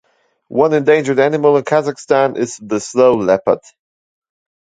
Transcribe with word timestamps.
One 0.47 0.73
endangered 0.73 1.19
animal 1.19 1.57
in 1.57 1.63
Kazakhstan 1.63 2.35
is 2.35 2.57
the 2.57 2.79
snow 2.79 3.13
leopard. 3.13 3.59